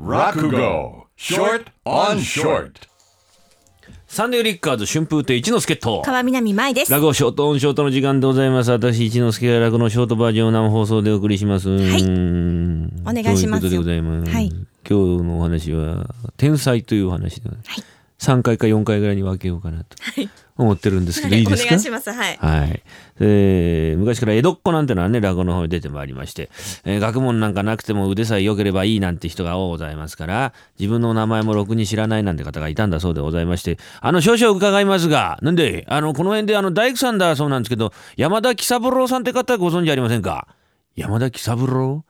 [0.00, 1.06] Rakugo.
[1.16, 2.88] Short on Short.
[4.06, 6.92] サンデーリッカーズ春風亭一之輔と川南舞です。
[6.92, 8.70] 落語ショートオンショートの時間でございます。
[8.70, 11.68] 私一之輔が落語のショートバージョンを生放送でお送りします。
[11.68, 12.02] い。
[12.02, 13.02] うん。
[13.06, 14.48] お願いしますということでございます、はい。
[14.48, 14.66] 今
[15.18, 16.06] 日のお話は
[16.36, 17.58] 天才というお話で、はい
[18.20, 20.28] 3回か4回ぐらいに分けようかなとはい。
[20.56, 21.68] 思ってるんですけど、い、いですか？
[21.68, 22.10] お願いします。
[22.10, 22.36] はい。
[22.40, 22.82] はい、
[23.20, 26.50] えー昔から江戸っ子なんてのはね落語の方に出てまいりまして、
[26.84, 40.48] えー学問なんかなくても腕さえ良ければいいなんて人が多ございますから自分の名前もろくに知らないなんて方がいたんだそうでございましてあの少々伺いますがなんであのこの辺であの大工さんだそうなんですけど山田喜三郎さんって方ご存知ありませんか？
[40.96, 42.04] 山田喜三郎？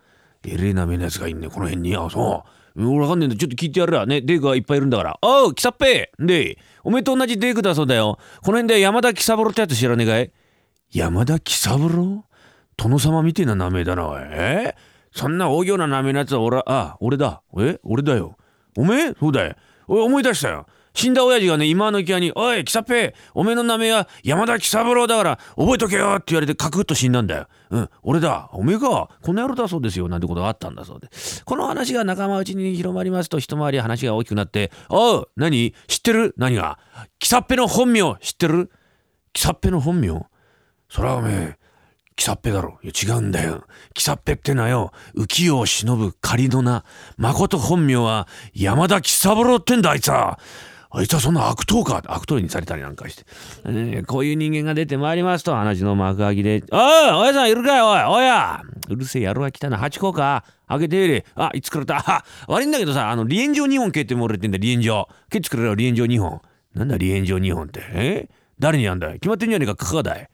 [0.46, 1.94] えれえなめのやつがいんねこの辺に。
[1.96, 3.36] あそう俺わかんねえんだ。
[3.36, 4.06] ちょっと聞いてやるわ。
[4.06, 5.18] ねデイクがいっぱいいるんだから。
[5.20, 8.18] おう喜三平でおめえと同じデークだそうだよ。
[8.42, 10.32] この辺で山田喜三郎ってやつ知らねえかい？
[10.92, 12.24] 山田喜三郎？
[12.76, 14.22] 殿様みてえな名前だなおい。
[14.22, 14.76] え？
[15.10, 17.42] そんな大行な名前のやつは俺あ俺だ。
[17.58, 17.80] え？
[17.82, 18.36] 俺だよ。
[18.76, 19.14] おめえ？
[19.18, 19.56] そうだよ。
[19.88, 20.66] おい思い出したよ。
[20.98, 27.46] 死んだ親父がね今の際に「おい喜三平おめえの名前は山田喜三郎だから覚えとけよ」って言われてカクッと死んだんだよ。
[27.70, 31.08] うん俺だおめえかこの野郎だそうですよなんてことがあったんだそうで
[31.44, 35.72] この話が仲間内に広まりますと一回り話が大きくなって「おう何？
[35.86, 36.34] 知ってる？
[36.36, 36.80] 何が？
[37.20, 38.70] 喜三平の本名知ってる？
[39.32, 40.26] 喜三平の本名？
[40.88, 41.58] それはおめえ
[42.16, 42.80] キサッペだろ。
[42.82, 43.62] いや違うんだよ。
[43.94, 46.84] キサッペってのはよ、浮世を忍ぶ仮の名。
[47.16, 50.40] 誠本名は山田喜三郎ってんだ、あいつは。
[50.90, 52.02] あいつはそんな悪党か。
[52.06, 53.24] 悪党にされたりなんかして。
[53.66, 56.80] えーこういう人間が出てまいりますと、話の幕開きで、おい
[57.12, 59.76] おやさんいるかいおいおやうるせえ野郎が来たな。
[59.76, 61.24] 八甲か開けてやれ。
[61.34, 62.24] あ、いつくれた。
[62.46, 65.08] 悪いんだけどさ、あの、離縁状2本蹴ってもらってんだ、離縁状。
[65.30, 66.40] 蹴って作れよ、離縁状2本。
[66.74, 67.82] なんだ、離縁状2本って。
[67.92, 68.28] え？
[68.58, 69.14] 誰にやんだい？
[69.14, 70.28] 決まってんじゃねえか、カカだい。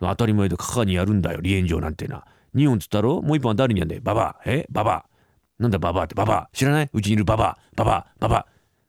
[0.00, 2.24] 当たり前でカカにやるんだよ離縁状なんてな
[2.56, 3.22] 2本つったろ？
[3.22, 4.66] もう1本は誰にやんだよババアえ？
[4.68, 5.04] ババ
[5.60, 6.90] なんだババってババ知らない？
[6.92, 8.46] うちにいるババアババアババ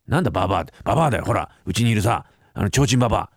[0.07, 0.73] なんだババアって。
[0.83, 1.49] ババアだよほら。
[1.65, 2.25] うちにいるさ。
[2.53, 3.29] あの提灯ババア。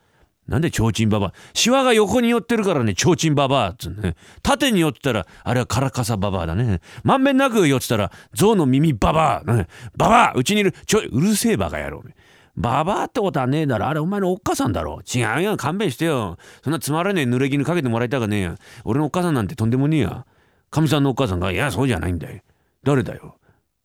[0.49, 1.33] なんで提灯ババア。
[1.55, 4.17] シワが横に寄ってるからね提灯ババアっつうね。
[4.43, 6.81] 縦に寄ってたらあれはカラカサババアだね。
[7.03, 12.03] まんべんなく寄ってたら象の耳ババア、ね、ババアうちにいるちょうるせえバカ野郎。
[12.57, 13.87] ババアってことはねえだろ。
[13.87, 15.01] あれお前のおっかさんだろ。
[15.03, 16.39] 違うよ勘弁してよ。
[16.65, 18.55] そんなつまらねえ濡れ衣かけてもらいたかねえや
[18.85, 20.27] 俺のおっかさんなんてとんでもねえや。
[20.71, 22.41] かみさんのおっかさんがいやそうじゃないんだよ。
[22.83, 23.37] 誰だよ。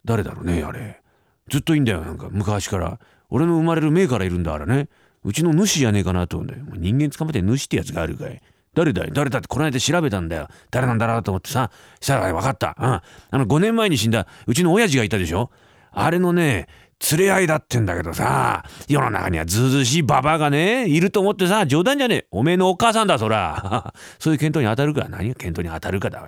[0.05, 1.01] 誰だろうねあれ。
[1.49, 2.99] ずっといいんだよなんか昔から。
[3.29, 4.89] 俺の生まれる前からいるんだからね。
[5.23, 6.63] うちの主じゃねえかなと思うんだよ。
[6.77, 8.41] 人間捕まえて主ってやつがあるかい。
[8.73, 10.47] 誰だよ誰だってこの間調べたんだよ。
[10.69, 11.71] 誰なんだろうと思ってさ。
[11.99, 15.51] したら分かった、うん、あの5年前に死んだうちの親父がいたでしょ。
[15.91, 16.67] あれのね
[17.11, 22.27] 連れ合いだってんだけどさ世の中にはずうずしいババアがねいると思ってさ冗談じゃねえ。
[22.31, 23.93] おめえのお母さんだそら。
[24.19, 26.27] そういう見当に当たるか何が見当に当たるかだ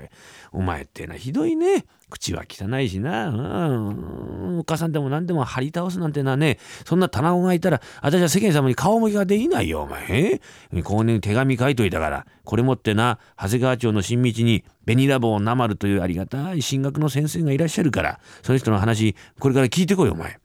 [0.51, 1.85] おお前ってなひどいね。
[2.13, 10.39] 口は汚いしな、うん、お母さんでも何でも張り倒すなんてのはねそんな棚子がいたら私は世間様に顔向きができないよお前。
[10.71, 20.42] えここに手紙書いといたからこれ持ってな長谷川町の新道に紅ラボなまるというありがたい進学の先生がいらっしゃるからその人の話これから聞いてこいお前。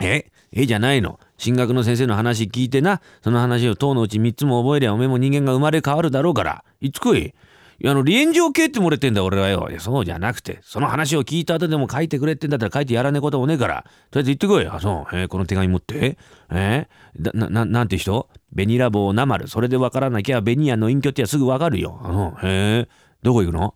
[0.00, 1.18] ええじゃないの。
[1.36, 6.64] 進学の先生の話聞いてな、その話を塔のうち3つも覚えりゃおめえも人間が生まれ変わるだろうから。
[6.80, 7.34] いつこい？
[7.80, 9.66] いやあの、離縁状系ってもれてんだ俺はよ。
[9.68, 13.84] いや、そうじゃなくて、その話を聞いた後でも書いてくれってんだったら書いてやらねえこともねえから。
[14.12, 14.66] とりあえず行ってこい。
[14.68, 15.16] あ、そう。
[15.16, 16.16] えーこの手紙持って。
[16.50, 18.28] えーな、な、なんて人？
[18.54, 19.48] 紅ラボなまる。
[19.48, 22.00] それでわからなきゃ紅屋の隠居ってやすぐわかるよ。
[22.04, 22.88] あの、へえ。
[23.22, 23.74] どこ行くの？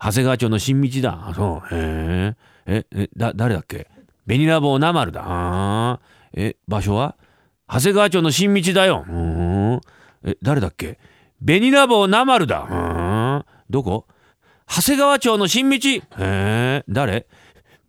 [0.00, 1.28] 長谷川町の新道だ。
[1.28, 1.74] あ、そう。
[1.74, 2.34] へ
[2.66, 2.84] え。
[2.84, 3.88] え、え、だ、誰だっけ？
[4.26, 6.00] 紅ラボなまるだ。
[6.34, 7.16] え、場所は？
[7.68, 9.04] 長谷川町の新道だよ。
[9.08, 9.80] うん。
[10.24, 10.98] え、誰だっけ？
[11.44, 12.66] 紅ラボなまるだ。
[12.68, 12.74] う
[13.40, 13.44] ん。
[13.70, 14.06] どこ？
[14.68, 15.76] 長谷川町の新道。
[15.76, 17.26] へえ、誰？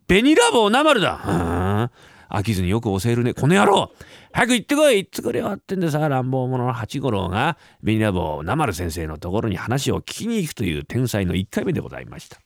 [0.06, 1.20] 紅ラボなまるだ。
[1.26, 1.90] うん。
[2.30, 3.34] 飽きずによく教えるね。
[3.34, 3.90] この野郎
[4.32, 12.38] 早く行ってこい行ってくれよってんでさ、乱暴者の八五郎が、紅ラボなまる先生のところに話を聞きに行くという天才の1回目でございました。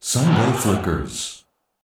[0.00, 1.43] Sunday Flickers.